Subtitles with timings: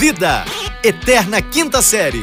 [0.00, 0.46] Vida,
[0.82, 2.22] Eterna Quinta Série.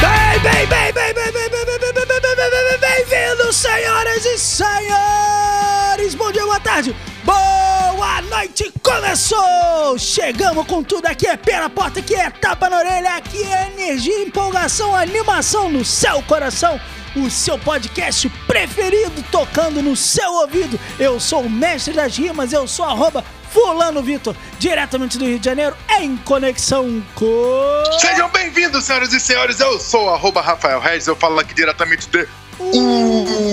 [0.00, 3.54] Bem, bem, bem, bem, bem, bem, bem, bem, bem, bem, bem, bem, bem, bem, bem-vindos,
[3.54, 6.14] senhoras e senhores!
[6.14, 8.72] Bom dia, boa tarde, boa noite!
[8.82, 9.98] Começou!
[9.98, 13.72] Chegamos com tudo aqui, é pé na porta, aqui é tapa na orelha, aqui é
[13.74, 16.80] energia, empolgação, animação no seu coração.
[17.16, 20.78] O seu podcast preferido tocando no seu ouvido.
[20.98, 25.44] Eu sou o mestre das rimas, eu sou arroba Fulano Vitor, diretamente do Rio de
[25.46, 27.84] Janeiro, em conexão com.
[27.98, 29.58] Sejam bem-vindos, senhoras e senhores.
[29.60, 32.28] Eu sou arroba Rafael Reis, eu falo aqui diretamente de.
[32.60, 33.45] Uh,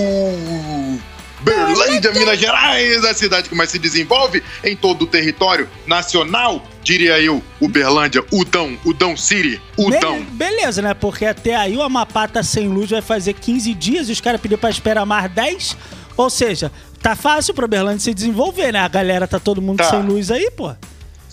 [2.12, 7.42] Minas Gerais, a cidade que mais se desenvolve em todo o território nacional, diria eu,
[7.60, 10.18] Uberlândia, Udão, Udão City, Udão.
[10.20, 10.94] Be- beleza, né?
[10.94, 14.40] Porque até aí o Amapá tá sem luz, vai fazer 15 dias e os caras
[14.40, 15.76] pediram pra esperar mais 10.
[16.16, 16.70] Ou seja,
[17.02, 18.78] tá fácil pro Berlândia se desenvolver, né?
[18.80, 19.90] A galera tá todo mundo Tá.
[19.90, 20.72] sem luz aí, pô.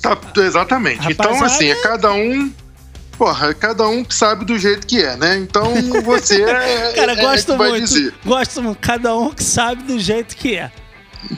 [0.02, 1.08] Tá, exatamente.
[1.11, 1.45] Então, Rapaziada.
[1.53, 2.52] assim, é cada um.
[3.22, 5.38] Porra, é cada um que sabe do jeito que é, né?
[5.38, 5.72] Então
[6.03, 7.83] você é, Cara, é, é gosto vai muito.
[7.86, 8.16] dizer.
[8.25, 8.80] Gosto muito.
[8.80, 10.72] Cada um que sabe do jeito que é.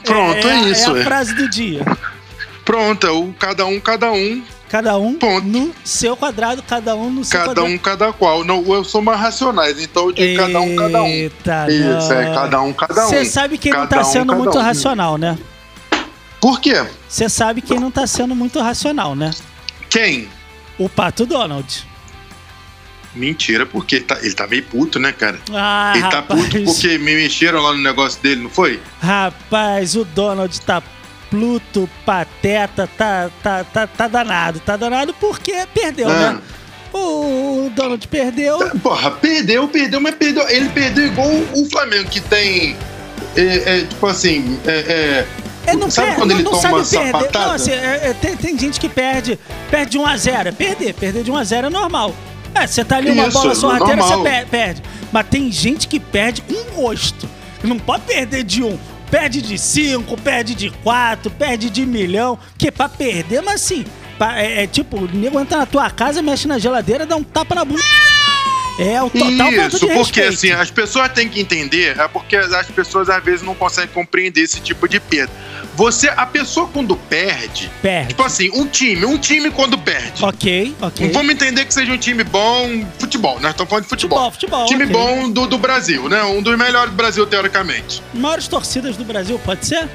[0.02, 0.90] Pronto, é, a- isso.
[0.90, 1.84] É a É frase do dia.
[2.64, 5.46] Pronto, é o cada um, cada um, Cada um Ponto.
[5.46, 7.68] no seu quadrado, cada um no seu cada quadrado.
[7.74, 8.42] um, cada qual.
[8.44, 11.06] Não, eu sou mais racionais, então eu digo cada um, cada um.
[11.06, 12.34] Eita, Isso, é não.
[12.34, 13.10] cada um, cada um.
[13.10, 14.62] Você sabe quem não Cada tá um, sendo cada muito um.
[14.62, 15.36] racional, né?
[16.40, 16.82] Por quê?
[17.06, 19.32] Você sabe quem não tá sendo muito racional, né?
[19.90, 20.30] Quem?
[20.78, 21.86] O Pato Donald.
[23.14, 25.38] Mentira, porque ele tá, ele tá meio puto, né, cara?
[25.52, 26.40] Ah, ele tá rapaz.
[26.40, 28.80] puto porque me mexeram lá no negócio dele, não foi?
[29.00, 30.82] Rapaz, o Donald tá
[31.30, 34.60] Pluto, pateta, tá, tá, tá, tá danado.
[34.60, 36.32] Tá danado porque perdeu, Ah.
[36.34, 36.38] né?
[36.92, 38.58] O Donald perdeu.
[38.80, 40.48] Porra, perdeu, perdeu, mas perdeu.
[40.48, 42.76] Ele perdeu igual o Flamengo, que tem.
[43.36, 44.60] É, é, tipo assim.
[44.64, 45.26] É, é,
[45.72, 47.32] Ele não sabe perde, quando não, ele não toma sabe perder.
[47.32, 50.52] Não, assim, é- é- tem, tem gente que perde, perde de 1 a 0 É
[50.52, 52.14] perder, perder de 1 a 0 é normal.
[52.54, 54.82] É, você tá ali uma Isso, bola sorrateira, você per- perde.
[55.12, 57.28] Mas tem gente que perde com gosto.
[57.62, 58.78] Não pode perder de um.
[59.10, 62.38] Perde de 5, perde de 4, perde de milhão.
[62.50, 63.84] Porque pra perder, mas assim,
[64.18, 67.22] pra- é, é tipo, o nego entra na tua casa, mexe na geladeira, dá um
[67.24, 67.82] tapa na bunda.
[68.78, 70.28] É o total Isso, porque respeito.
[70.34, 74.40] assim, as pessoas têm que entender, é porque as pessoas às vezes não conseguem compreender
[74.42, 75.32] esse tipo de perda.
[75.76, 78.08] Você, a pessoa quando perde, Perde.
[78.08, 80.24] tipo assim, um time, um time quando perde.
[80.24, 81.10] Ok, ok.
[81.10, 84.30] Vamos entender que seja um time bom, futebol, nós estamos falando de futebol.
[84.30, 85.24] Futebol, futebol, time ok.
[85.24, 86.22] bom do, do Brasil, né?
[86.22, 88.02] Um dos melhores do Brasil, teoricamente.
[88.12, 89.88] Maiores torcidas do Brasil, pode ser?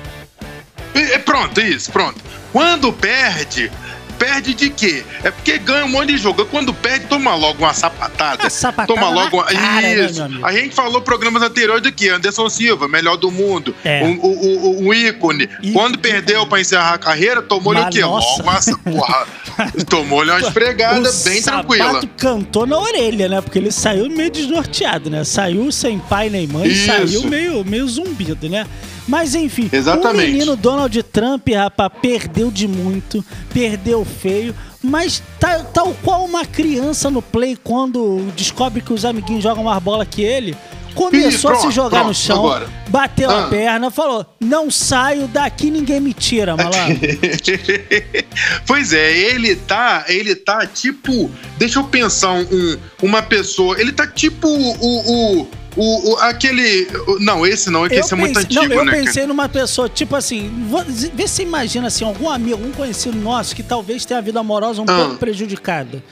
[0.94, 2.20] E pronto, isso, pronto.
[2.52, 3.72] Quando perde,
[4.20, 5.04] perde de quê?
[5.24, 6.46] É porque ganha um monte de jogo.
[6.46, 8.44] Quando perde, toma logo uma sapatada.
[8.44, 9.46] Uma sapatada toma logo uma.
[9.46, 10.22] cara, né, isso.
[10.22, 10.46] amigo?
[10.46, 12.10] a gente falou programas anteriores do que?
[12.10, 13.74] Anderson Silva, melhor do mundo.
[13.84, 14.04] É.
[14.04, 15.46] Um, o, o, o ícone.
[15.46, 15.72] Ícone.
[15.74, 18.02] Quando perdeu pra encerrar a carreira, tomou-lhe o quê?
[18.02, 18.44] nossa.
[18.72, 19.00] Logo uma.
[19.00, 19.28] Porra,
[19.90, 22.02] tomou-lhe uma esfregada o bem tranquila.
[22.18, 23.42] cantou na orelha, né?
[23.42, 25.24] Porque ele saiu meio desnorteado, né?
[25.24, 26.86] Saiu sem pai nem mãe, Isso.
[26.86, 28.66] saiu meio, meio zumbido, né?
[29.10, 30.30] Mas enfim, Exatamente.
[30.30, 34.54] o menino Donald Trump, rapaz, perdeu de muito, perdeu feio,
[34.84, 39.82] mas tá- tal qual uma criança no play quando descobre que os amiguinhos jogam mais
[39.82, 40.56] bola que ele,
[40.94, 41.20] começou
[41.52, 42.70] Ih, a se pronto, jogar no pronto, chão, agora.
[42.88, 43.48] bateu a Ah.
[43.48, 47.00] perna, falou: não saio daqui, ninguém me tira, malandro.
[48.66, 54.06] pois é, ele tá, ele tá tipo, deixa eu pensar um- uma pessoa, ele tá
[54.08, 58.18] tipo o, o, o, o- aquele, o- não, esse não, é que Eu esse é
[58.18, 58.92] muito antigo, não, eu né?
[58.92, 59.04] cara?
[59.06, 63.56] pensei numa pessoa, tipo assim, vou- vê se imagina assim, algum amigo, algum conhecido nosso
[63.56, 64.96] que talvez tenha a vida amorosa um Ah.
[64.96, 66.04] pouco prejudicada.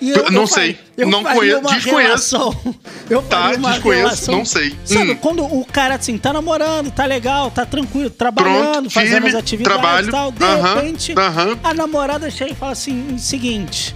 [0.00, 1.96] Eu não sei, eu não conheço, desconheço.
[2.36, 2.74] relação-
[3.08, 4.74] eu Tá, desconheço, relação- não sei.
[4.84, 5.16] Sabe, Hum.
[5.16, 9.34] quando o cara assim, tá namorando, tá legal, tá tranquilo, trabalhando, Pronto, fazendo firme, as
[9.36, 11.58] atividades trabalho, e tal, de aham, repente, aham.
[11.62, 13.94] a namorada chega e fala assim, seguinte,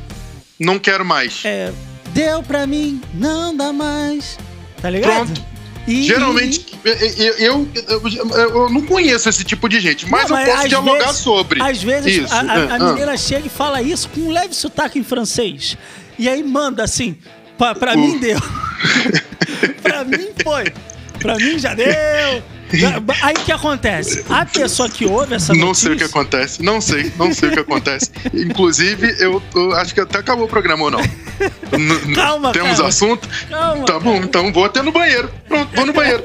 [0.61, 1.41] Não quero mais.
[1.45, 1.73] é,
[2.13, 4.39] deu pra mim, não dá mais,
[4.81, 5.27] tá ligado?
[5.27, 5.57] Pronto.
[5.87, 6.95] E- Geralmente, eu,
[7.39, 7.69] eu,
[8.35, 11.63] eu- não conheço esse tipo de gente, mas Não, eu posso dialogar vezes- sobre.
[11.63, 12.79] Às vezes Isso, a, a- é, a ah.
[12.93, 15.77] menina chega e fala isso com um leve sotaque em francês.
[16.19, 17.17] E aí manda assim,
[17.57, 17.99] pra, pra Uh.
[17.99, 18.39] mim deu.
[19.83, 20.73] pra mim foi.
[21.21, 21.87] Pra mim já deu.
[23.23, 24.25] Aí o que acontece?
[24.29, 25.87] A pessoa que ouve essa Não notícia...
[25.89, 28.11] sei o que acontece, não sei, não sei o que acontece.
[28.35, 31.01] Inclusive, eu, eu acho que até acabou o programa ou não.
[32.15, 32.89] Calma, Temos calma.
[32.89, 33.29] assunto?
[33.49, 35.31] Calma, Tá bom, então vou até no banheiro.
[35.49, 36.23] Pronto, vou no banheiro.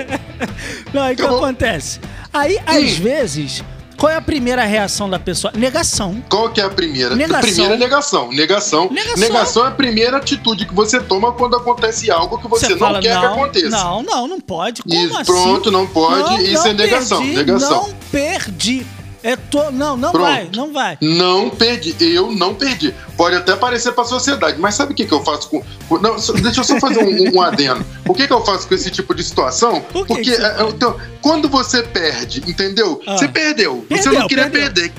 [0.94, 2.00] Não, aí o que acontece?
[2.34, 3.04] Aí, às Hum.
[3.04, 3.64] vezes,
[3.98, 5.52] qual é a primeira reação da pessoa?
[5.56, 6.24] Negação.
[6.30, 7.16] Qual que é a primeira?
[7.16, 7.40] Negação.
[7.40, 8.32] A primeira é negação.
[8.32, 8.90] Negação.
[8.92, 9.18] Negação.
[9.20, 13.00] Negação é a primeira atitude que você toma quando acontece algo que você, não fala,
[13.02, 13.70] quer que aconteça.
[13.70, 14.82] Não, não, não pode.
[14.82, 15.26] Como Isso, assim?
[15.32, 16.44] pronto, não pode.
[16.52, 17.88] Isso é negação, perdi, negação.
[17.88, 18.86] Não perdi.
[19.24, 19.72] É to...
[19.72, 20.26] Não, não Pronto.
[20.26, 20.98] vai, não vai.
[21.00, 22.94] Não perdi, eu não perdi.
[23.16, 25.64] Pode até parecer pra sociedade, mas sabe o que, que eu faço com.
[26.00, 27.86] Não, deixa eu só fazer um, um adendo.
[28.08, 29.78] O que, que eu faço com esse tipo de situação?
[29.78, 33.00] O que Porque que você então, quando você perde, entendeu?
[33.06, 33.18] Ah.
[33.18, 33.86] Você perdeu.
[33.88, 34.74] você Perdeu, não queria perdeu.
[34.84, 34.92] perder.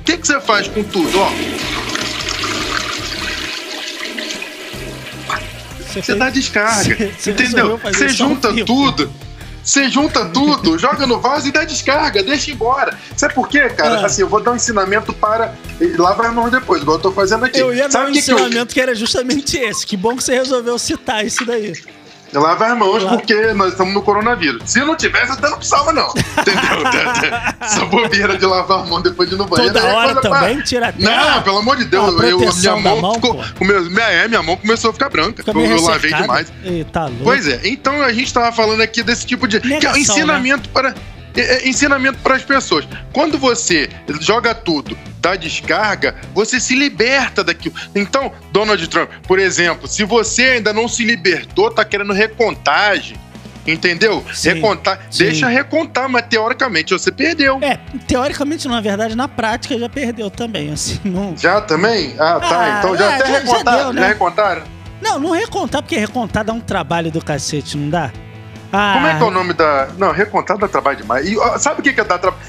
[0.00, 1.18] O que, que você faz com tudo?
[1.18, 1.30] Ó,
[5.78, 6.94] você fez- dá descarga.
[6.96, 7.78] Você- você entendeu?
[7.82, 9.12] Você junta tudo.
[9.64, 12.98] Você junta tudo, joga no vaso e dá descarga, deixa embora.
[13.16, 14.00] Sabe por quê, cara?
[14.00, 14.06] Ah.
[14.06, 15.54] Assim, eu vou dar um ensinamento para.
[15.98, 17.58] Lava as mãos depois, igual eu tô fazendo aqui.
[17.60, 19.86] Eu ia dar um o que que eu- ensinamento que era justamente esse.
[19.86, 21.72] Que bom que você resolveu citar isso daí.
[22.32, 23.16] Lava as mãos Lava.
[23.16, 24.62] porque nós estamos no coronavírus.
[24.70, 26.08] Se não tivesse, até não precisava, não.
[26.08, 26.62] Entendeu?
[27.60, 29.72] Essa bobeira de lavar a mão depois de ir no banheiro.
[29.74, 32.08] Toda é hora coisa pra- também, tira até Não, a- pelo amor de Deus.
[32.20, 33.44] a eu- minha mão, mão, ficou.
[33.60, 35.42] meu- minha, é, minha mão começou a ficar branca.
[35.46, 36.52] Eu, eu lavei demais.
[36.64, 37.24] Ih, tá louco.
[37.24, 39.60] Pois é, então a gente estava falando aqui desse tipo de.
[39.60, 40.94] que é Negação, um ensinamento para.
[41.36, 42.86] É, é, ensinamento para as pessoas.
[43.12, 43.88] Quando você
[44.20, 47.74] joga tudo, dá descarga, você se liberta daquilo.
[47.94, 53.16] Então, Donald Trump, por exemplo, se você ainda não se libertou, tá querendo recontagem,
[53.66, 54.24] entendeu?
[54.34, 55.24] Sim, recontar, sim.
[55.24, 57.58] deixa recontar, mas teoricamente você perdeu.
[57.62, 61.36] É, teoricamente, na verdade, na prática já perdeu também, assim, não...
[61.36, 62.14] Já também?
[62.18, 62.60] Ah, tá.
[62.60, 63.78] Ah, então já é, até já- já recontaram.
[63.84, 64.00] deu, né?
[64.02, 64.62] Já recontaram?
[65.00, 68.10] Não, não recontar, porque recontar dá um trabalho do cacete, não dá?
[68.72, 69.88] Ah, Como é que é o nome da.
[69.98, 71.28] Não, recontar dá trabalho demais.
[71.28, 72.42] E ó, sabe o que, que dá trabalho?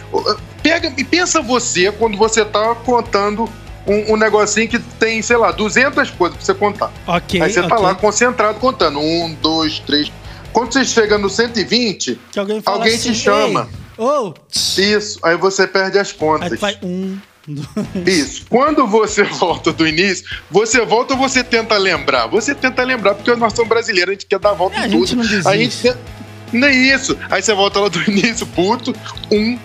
[0.62, 3.50] Pega e pensa você quando você tá contando
[3.86, 6.92] um, um negocinho que tem, sei lá, 200 coisas pra você contar.
[7.06, 7.80] Ok, Aí você tá ok.
[7.86, 9.00] lá concentrado contando.
[9.00, 10.12] Um, dois, três.
[10.54, 13.68] Quando você chega no 120, Que alguém alguém assim, te chama.
[13.98, 16.50] "Ei, Ô, tss", isso, aí você perde as aí contas.
[16.52, 17.18] tu faz um...
[18.06, 18.46] Isso.
[18.50, 22.28] Quando você volta do início, você volta ou você tenta lembrar?
[22.28, 24.88] Você tenta lembrar, porque nós somos brasileiros, a gente quer dar a volta É, a
[24.88, 25.18] em gente tudo.
[25.18, 25.48] não desiste.
[25.50, 26.00] a gente tenta...
[26.54, 27.18] Não é isso.
[27.30, 28.96] Aí você volta lá do início, puto.
[29.32, 29.58] Um,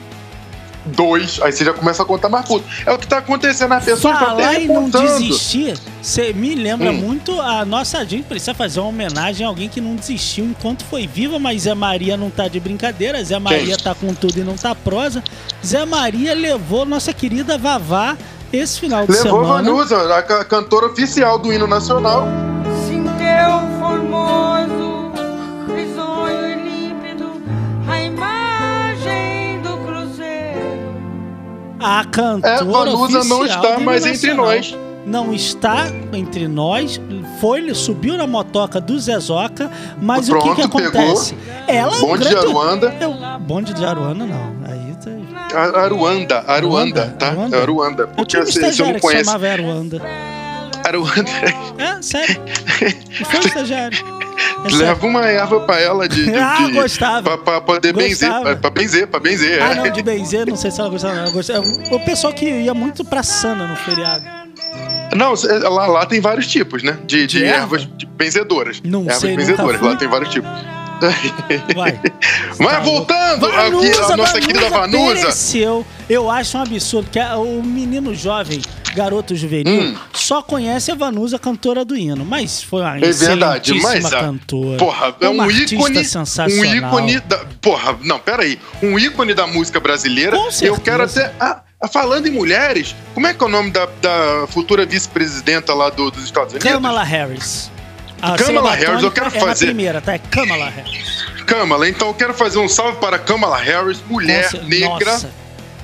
[0.87, 1.39] dois.
[1.43, 2.65] Aí você já começa a contar mais puto.
[2.87, 3.73] É o que tá acontecendo.
[3.75, 6.95] As pessoas estão Falar em não desistir, você me lembra Hum.
[6.95, 8.05] muito a nossa.
[8.07, 11.75] Gente precisa fazer uma homenagem a alguém que não desistiu enquanto foi viva, mas Zé
[11.75, 13.23] Maria não tá de brincadeira.
[13.23, 15.23] Zé Maria tá com tudo e não tá prosa.
[15.65, 18.17] Zé Maria levou nossa querida Vavá
[18.51, 19.63] esse final de Levou semana.
[19.71, 22.27] Vanusa, a ca- cantora oficial do hino nacional.
[22.87, 24.58] Sim, teu formoso,
[31.81, 34.77] A cantora É, Vanusa não está mais entre nós.
[35.07, 37.01] Não está entre nós.
[37.41, 39.71] Foi, subiu na motoca do Zezoca,
[40.01, 41.37] mas o que, que Pronto, acontece?
[41.67, 42.97] Ela é Bonde de grande Aruanda.
[43.01, 44.57] Eu, bonde de Aruana, não.
[44.67, 45.81] Aí tá...
[45.81, 47.29] Aruanda, Aruanda, Aruanda, tá?
[47.29, 47.63] Aruanda.
[47.63, 48.03] Aruanda.
[48.03, 50.03] Eu Porque tinha um você, você não chamava Aruanda.
[50.85, 51.31] Aruanda.
[51.79, 52.41] É, sério.
[53.25, 54.18] Foi um estagiário.
[54.65, 54.75] É.
[54.77, 56.25] Leva uma erva pra ela de.
[56.25, 57.23] de Ah, de- gostava.
[57.23, 58.29] Pra, pra poder benzer.
[58.29, 58.45] Gostava.
[58.45, 59.63] Pra, pra benzer, pra benzer.
[59.63, 59.75] Ah, é.
[59.75, 61.15] não, de benzer, não sei se ela gostava.
[61.15, 61.23] não.
[61.23, 61.61] Ela gostava.
[61.91, 64.25] O pessoal que ia muito pra Sana no feriado.
[65.17, 65.33] Não,
[65.71, 66.99] lá, lá tem vários tipos, né?
[67.07, 67.77] De, de De erva?
[67.77, 68.81] ervas de benzedoras.
[68.85, 69.81] Não ervas sei, benzedoras.
[69.81, 70.51] Lá tem vários tipos.
[71.75, 72.01] Vai.
[72.59, 75.15] Mas voltando aqui, a Vanusa, nossa querida Vanusa.
[75.15, 75.87] pereceu.
[76.09, 78.61] Eu acho um absurdo que o menino jovem,
[78.95, 79.97] garoto juvenil, Hum.
[80.15, 82.25] só conhece a Vanusa, cantora do hino.
[82.25, 84.79] Mas foi uma É verdade, mas a- cantora.
[84.79, 85.99] Porra, é um ícone.
[85.99, 86.75] Um sensacional.
[86.75, 87.39] ícone da.
[87.61, 88.59] Porra, não, peraí.
[88.83, 90.37] Um ícone da música brasileira.
[90.37, 91.33] Com Eu quero até.
[91.39, 95.75] Ah, ah, falando em mulheres, como é que é o nome da, da futura vice-presidenta
[95.75, 96.69] lá do- dos Estados Unidos?
[96.73, 97.71] Kamala Harris.
[98.21, 99.67] A Kamala sílaba Harris, eu quero é fazer.
[99.67, 100.15] primeira, tá?
[100.15, 101.25] É Kamala Harris.
[101.47, 105.13] Kamala, então eu quero fazer um salve para Kamala Harris, mulher Nossa, negra.
[105.13, 105.31] nossa.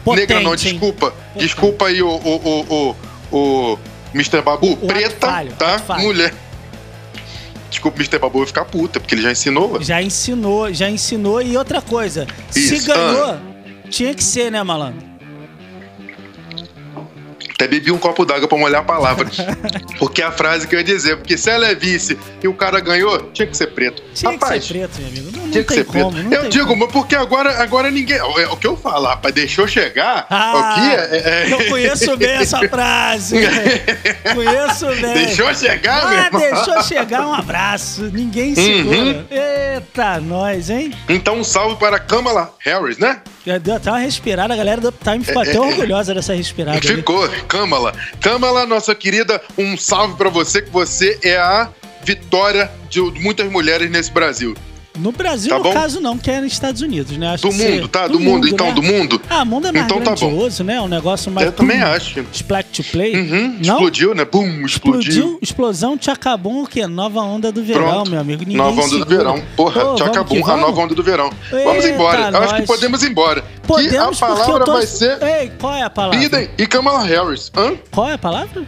[0.04, 1.14] Potente, negra não, desculpa.
[1.36, 2.36] Desculpa aí o, o,
[2.70, 2.96] o,
[3.32, 3.78] o, o
[4.14, 4.42] Mr.
[4.42, 4.72] Babu.
[4.72, 5.80] O Preta, falho, tá?
[5.98, 6.34] Mulher.
[7.70, 8.18] Desculpa, Mr.
[8.18, 9.80] Babu vai ficar puta, porque ele já ensinou.
[9.82, 11.40] Já ensinou, já ensinou.
[11.42, 12.94] E outra coisa, se Isso, Ah.
[12.94, 13.36] ganhou,
[13.90, 15.13] tinha que ser, né, malandro?
[17.64, 19.26] Até bebi um copo d'água pra molhar a palavra.
[19.98, 21.16] porque é a frase que eu ia dizer.
[21.16, 24.02] Porque se ela é vice e o cara ganhou, tinha que ser preto.
[24.14, 25.30] Tinha Rapaz, que ser preto, meu amigo.
[25.36, 26.28] Não, não tinha que tem ser como, preto.
[26.28, 26.84] não Eu digo, como.
[26.84, 28.18] mas porque agora, agora ninguém.
[28.18, 30.26] É o que eu falo, rapaz, deixou chegar.
[30.28, 33.36] Ah, o que é, é- Eu conheço bem essa frase.
[34.34, 35.14] conheço bem.
[35.14, 36.40] Deixou chegar, meu Ah, irmão?
[36.40, 38.02] deixou chegar um abraço.
[38.12, 38.96] Ninguém segura.
[38.98, 39.24] Uhum.
[39.30, 40.92] Eita, nós, hein?
[41.08, 43.20] Então, um salve para Kamala Harris, né?
[43.46, 46.78] Já deu até uma respirada, a galera do Uptime ficou até orgulhosa dessa respirada.
[46.78, 46.86] ali.
[47.54, 47.94] Kamala.
[48.20, 51.70] Kamala, nossa querida, um salve pra você, que você é a
[52.02, 54.56] vitória de muitas mulheres nesse Brasil.
[54.98, 55.72] No Brasil, Tá no bom?
[55.72, 57.34] caso, não, que é nos Estados Unidos, né?
[57.34, 58.06] Acho Do mundo, tá?
[58.06, 58.72] Do mundo, então, né?
[58.74, 59.20] do mundo.
[59.28, 60.16] Ah, o mundo é mais Então tá bom.
[60.28, 60.80] grandioso, né?
[60.80, 61.46] Um negócio mais...
[61.48, 62.24] Eu também acho.
[62.32, 63.14] Splash to play.
[63.16, 64.24] Uhum, explodiu, né?
[64.24, 65.00] Bum, explodiu.
[65.00, 66.86] Explodiu, explosão, Tchacabum, o quê?
[66.86, 68.10] Nova onda do verão, Pronto.
[68.12, 68.42] meu amigo.
[68.42, 69.16] Ninguém nova onda do segura.
[69.16, 69.42] verão.
[69.56, 70.60] Porra, Pô, vamos que a vamos?
[70.60, 71.30] nova onda do verão.
[71.50, 72.30] vamos Eita, embora.
[72.30, 73.44] Eu acho que podemos ir embora.
[73.66, 74.72] Podemos que a palavra tô...
[74.74, 76.18] vai ser Ei, qual é a palavra?
[76.20, 77.50] Biden e Kamala Harris.
[77.56, 77.74] Hã?
[77.90, 78.62] Qual é a palavra?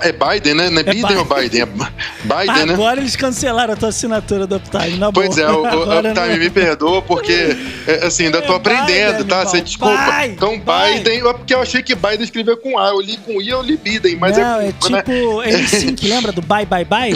[0.00, 0.70] É Biden, né?
[0.70, 1.16] Não é, Biden Biden.
[1.18, 1.60] ou Biden?
[1.62, 2.74] É Biden, né?
[2.74, 6.36] Agora eles cancelaram a tua assinatura do Uptime, na Pois é, o, o Uptime não-
[6.38, 9.44] me perdoa porque, é, assim, ainda tô É aprendendo, Biden, tá?
[9.44, 9.94] Você desculpa.
[9.94, 10.94] Vai, então, vai.
[10.98, 12.88] Biden, é porque eu achei que Biden escrevia com A.
[12.88, 15.02] Eu li com I, eu li Biden, mas não, é, é com, né?
[15.02, 15.12] tipo
[15.42, 17.12] N5, lembra do Bye Bye Bye?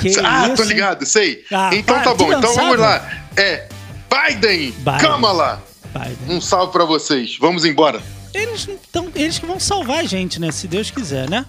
[0.00, 0.68] Que ah, tô isso, hein?
[0.68, 1.44] ligado, sei.
[1.52, 3.06] Ah, então para, tá bom, então vamos lá.
[3.36, 3.68] É
[4.08, 4.98] Biden, Biden.
[5.00, 5.62] Kamala.
[5.92, 6.36] Biden.
[6.36, 7.36] Um salve pra vocês.
[7.40, 8.00] Vamos embora.
[8.32, 10.50] Eles, não tão, eles que vão salvar a gente, né?
[10.50, 11.44] Se Deus quiser, né?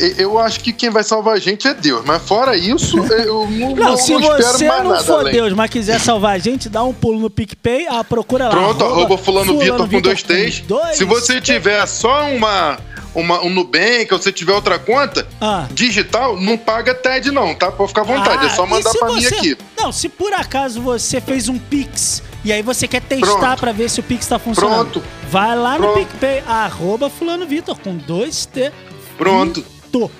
[0.00, 3.46] E- Eu acho que quem vai salvar a gente é Deus, mas fora isso, eu
[3.50, 5.32] não, Não, não, se não espero você mais não nada for além.
[5.32, 8.50] Deus, mas quiser salvar a gente, dá um pulo no PicPay, ah, procura lá.
[8.50, 10.62] Pronto, arroba fulano Vitor com dois T's.
[10.94, 12.78] Se você tiver só uma,
[13.14, 15.66] uma um Nubank ou você tiver outra conta Ah.
[15.72, 17.72] digital, não paga TED não, tá?
[17.72, 19.58] Pode ficar à vontade, é só Ah, e mandar pra mim você- aqui.
[19.76, 23.88] Não, se por acaso você fez um Pix e aí você quer testar pra ver
[23.90, 25.02] se o Pix tá funcionando, Pronto.
[25.28, 25.98] vai lá no Pronto.
[26.06, 28.70] PicPay, arroba fulano Vitor com dois T.
[29.16, 29.64] Pronto.
[29.88, 30.10] Vitor.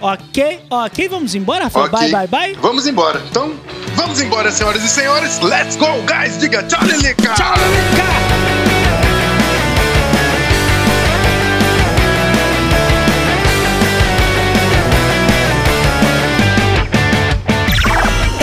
[0.00, 0.60] Ok?
[0.68, 1.86] Ok, vamos embora, Rafael?
[1.86, 1.98] Ok.
[1.98, 2.58] Bye, bye, bye.
[2.60, 3.22] Vamos embora.
[3.30, 3.54] Então,
[3.94, 5.40] vamos embora, senhoras e senhores.
[5.40, 6.38] Let's go, guys.
[6.38, 7.34] Diga tchau, Lilica.
[7.34, 8.04] Tchau, Lilica.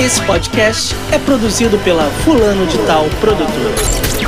[0.04, 4.21] Esse podcast é produzido pela Fulano de Tal Produtora.